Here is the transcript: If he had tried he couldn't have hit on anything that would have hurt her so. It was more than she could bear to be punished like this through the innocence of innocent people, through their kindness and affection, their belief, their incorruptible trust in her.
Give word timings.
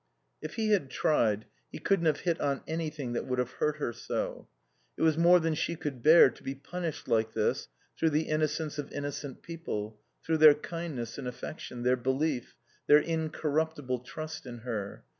If 0.41 0.55
he 0.55 0.69
had 0.71 0.89
tried 0.89 1.45
he 1.71 1.77
couldn't 1.77 2.07
have 2.07 2.21
hit 2.21 2.41
on 2.41 2.63
anything 2.67 3.13
that 3.13 3.27
would 3.27 3.37
have 3.37 3.51
hurt 3.51 3.77
her 3.77 3.93
so. 3.93 4.47
It 4.97 5.03
was 5.03 5.15
more 5.15 5.39
than 5.39 5.53
she 5.53 5.75
could 5.75 6.01
bear 6.01 6.31
to 6.31 6.41
be 6.41 6.55
punished 6.55 7.07
like 7.07 7.33
this 7.33 7.67
through 7.95 8.09
the 8.09 8.23
innocence 8.23 8.79
of 8.79 8.91
innocent 8.91 9.43
people, 9.43 9.99
through 10.23 10.37
their 10.37 10.55
kindness 10.55 11.19
and 11.19 11.27
affection, 11.27 11.83
their 11.83 11.97
belief, 11.97 12.55
their 12.87 12.97
incorruptible 12.97 13.99
trust 13.99 14.47
in 14.47 14.61
her. 14.65 15.03